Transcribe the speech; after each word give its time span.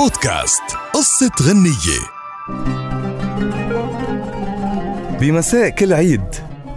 بودكاست 0.00 0.62
قصة 0.94 1.30
غنية. 1.42 2.00
بمساء 5.20 5.68
كل 5.68 5.92
عيد 5.92 6.24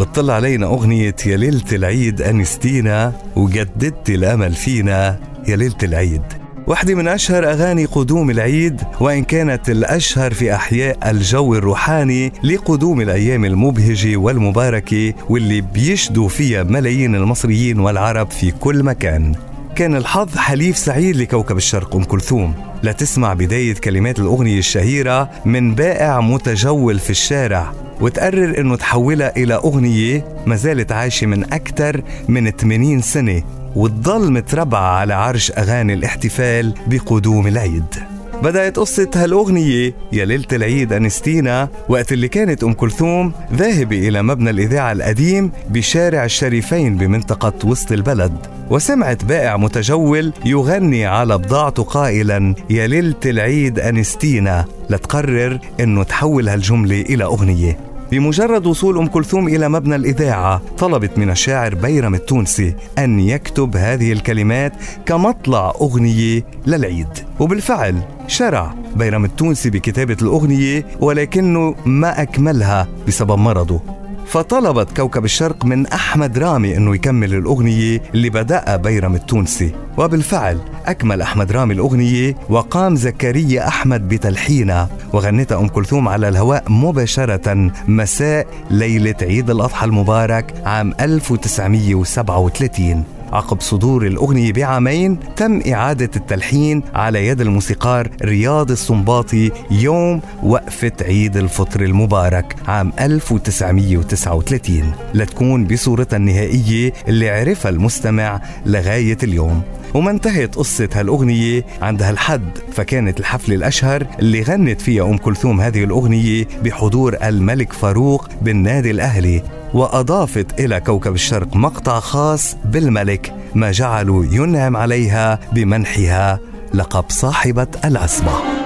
بتطل 0.00 0.30
علينا 0.30 0.66
أغنية 0.66 1.16
يا 1.26 1.36
ليلة 1.36 1.64
العيد 1.72 2.22
أنستينا 2.22 3.12
وجددت 3.36 4.10
الأمل 4.10 4.52
فينا 4.52 5.20
يا 5.48 5.56
ليلة 5.56 5.76
العيد. 5.82 6.22
واحدة 6.66 6.94
من 6.94 7.08
أشهر 7.08 7.50
أغاني 7.50 7.84
قدوم 7.84 8.30
العيد 8.30 8.80
وإن 9.00 9.24
كانت 9.24 9.70
الأشهر 9.70 10.34
في 10.34 10.54
أحياء 10.54 11.10
الجو 11.10 11.54
الروحاني 11.54 12.32
لقدوم 12.42 13.00
الأيام 13.00 13.44
المبهجة 13.44 14.16
والمباركة 14.16 15.14
واللي 15.28 15.60
بيشدوا 15.60 16.28
فيها 16.28 16.62
ملايين 16.62 17.14
المصريين 17.14 17.80
والعرب 17.80 18.30
في 18.30 18.50
كل 18.50 18.82
مكان. 18.82 19.34
كان 19.78 19.96
الحظ 19.96 20.36
حليف 20.36 20.78
سعيد 20.78 21.16
لكوكب 21.16 21.56
الشرق 21.56 21.96
أم 21.96 22.04
كلثوم. 22.04 22.54
لتسمع 22.82 23.34
بداية 23.34 23.74
كلمات 23.74 24.18
الأغنية 24.18 24.58
الشهيرة 24.58 25.30
من 25.44 25.74
بائع 25.74 26.20
متجول 26.20 26.98
في 26.98 27.10
الشارع 27.10 27.72
وتقرر 28.00 28.60
إنه 28.60 28.76
تحولها 28.76 29.36
إلى 29.36 29.54
أغنية 29.54 30.24
ما 30.46 30.56
زالت 30.56 30.92
عايشة 30.92 31.26
من 31.26 31.52
أكثر 31.52 32.02
من 32.28 32.50
80 32.50 33.00
سنة 33.00 33.42
وتضل 33.76 34.32
متربعة 34.32 34.98
على 34.98 35.14
عرش 35.14 35.52
أغاني 35.52 35.94
الاحتفال 35.94 36.74
بقدوم 36.86 37.46
العيد. 37.46 38.17
بدأت 38.42 38.78
قصة 38.78 39.10
هالأغنية 39.14 39.94
يا 40.12 40.24
ليلة 40.24 40.46
العيد 40.52 40.92
أنستينا 40.92 41.68
وقت 41.88 42.12
اللي 42.12 42.28
كانت 42.28 42.64
أم 42.64 42.72
كلثوم 42.72 43.32
ذاهبة 43.52 44.08
إلى 44.08 44.22
مبنى 44.22 44.50
الإذاعة 44.50 44.92
القديم 44.92 45.52
بشارع 45.70 46.24
الشريفين 46.24 46.96
بمنطقة 46.96 47.68
وسط 47.68 47.92
البلد 47.92 48.46
وسمعت 48.70 49.24
بائع 49.24 49.56
متجول 49.56 50.32
يغني 50.44 51.06
على 51.06 51.38
بضاعته 51.38 51.82
قائلا 51.82 52.54
يا 52.70 52.86
ليلة 52.86 53.14
العيد 53.26 53.78
أنستينا 53.78 54.64
لتقرر 54.90 55.58
أنه 55.80 56.02
تحول 56.02 56.48
هالجملة 56.48 57.00
إلى 57.00 57.24
أغنية. 57.24 57.78
بمجرد 58.10 58.66
وصول 58.66 58.98
أم 58.98 59.06
كلثوم 59.06 59.48
إلى 59.48 59.68
مبنى 59.68 59.96
الإذاعة 59.96 60.62
طلبت 60.78 61.18
من 61.18 61.30
الشاعر 61.30 61.74
بيرم 61.74 62.14
التونسي 62.14 62.74
أن 62.98 63.20
يكتب 63.20 63.76
هذه 63.76 64.12
الكلمات 64.12 64.72
كمطلع 65.06 65.72
أغنية 65.80 66.44
للعيد. 66.66 67.08
وبالفعل 67.40 68.02
شرع 68.28 68.74
بيرم 68.96 69.24
التونسي 69.24 69.70
بكتابة 69.70 70.16
الأغنية 70.22 70.86
ولكنه 71.00 71.74
ما 71.86 72.22
أكملها 72.22 72.88
بسبب 73.06 73.38
مرضه. 73.38 73.80
فطلبت 74.26 74.96
كوكب 74.96 75.24
الشرق 75.24 75.64
من 75.64 75.86
أحمد 75.86 76.38
رامي 76.38 76.76
أنه 76.76 76.94
يكمل 76.94 77.34
الأغنية 77.34 78.02
اللي 78.14 78.30
بدأها 78.30 78.76
بيرم 78.76 79.14
التونسي. 79.14 79.72
وبالفعل 79.98 80.58
أكمل 80.86 81.22
أحمد 81.22 81.52
رامي 81.52 81.74
الأغنية 81.74 82.34
وقام 82.48 82.96
زكريا 82.96 83.68
أحمد 83.68 84.08
بتلحينها. 84.08 84.88
وغنتها 85.12 85.60
أم 85.60 85.68
كلثوم 85.68 86.08
على 86.08 86.28
الهواء 86.28 86.64
مباشرة 86.68 87.70
مساء 87.88 88.46
ليلة 88.70 89.14
عيد 89.22 89.50
الأضحى 89.50 89.86
المبارك 89.86 90.54
عام 90.66 90.94
1937 91.00 93.04
عقب 93.32 93.60
صدور 93.60 94.06
الأغنية 94.06 94.52
بعامين 94.52 95.18
تم 95.36 95.60
إعادة 95.72 96.10
التلحين 96.16 96.82
على 96.94 97.26
يد 97.26 97.40
الموسيقار 97.40 98.10
رياض 98.22 98.70
السنباطي 98.70 99.50
يوم 99.70 100.20
وقفة 100.42 100.92
عيد 101.02 101.36
الفطر 101.36 101.80
المبارك 101.80 102.56
عام 102.68 102.92
1939 103.00 104.92
لتكون 105.14 105.64
بصورتها 105.64 106.16
النهائية 106.16 106.92
اللي 107.08 107.30
عرفها 107.30 107.70
المستمع 107.70 108.40
لغاية 108.66 109.18
اليوم. 109.22 109.62
وما 109.94 110.10
انتهت 110.10 110.54
قصة 110.54 110.88
هالأغنية 110.92 111.64
عند 111.82 112.02
هالحد 112.02 112.42
فكانت 112.72 113.20
الحفلة 113.20 113.54
الأشهر 113.54 114.06
اللي 114.18 114.42
غنت 114.42 114.80
فيها 114.80 115.04
أم 115.04 115.16
كلثوم 115.16 115.60
هذه 115.60 115.84
الأغنية 115.84 116.44
بحضور 116.64 117.16
الملك 117.22 117.72
فاروق 117.72 118.28
بالنادي 118.42 118.90
الأهلي. 118.90 119.42
وأضافت 119.74 120.60
إلى 120.60 120.80
كوكب 120.80 121.14
الشرق 121.14 121.56
مقطع 121.56 122.00
خاص 122.00 122.56
بالملك 122.64 123.34
ما 123.54 123.70
جعله 123.70 124.24
ينعم 124.34 124.76
عليها 124.76 125.38
بمنحها 125.52 126.40
لقب 126.74 127.04
صاحبة 127.08 127.68
العصمة. 127.84 128.57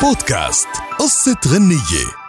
بودكاست 0.00 0.68
قصة 0.98 1.36
غنية. 1.46 2.19